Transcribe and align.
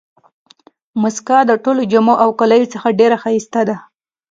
مسکا 1.01 1.39
د 1.45 1.51
ټولو 1.63 1.81
جامو 1.91 2.13
او 2.23 2.29
کالیو 2.39 2.71
څخه 2.73 2.87
ډېره 2.99 3.17
ښایسته 3.23 3.61
ده. 3.69 3.75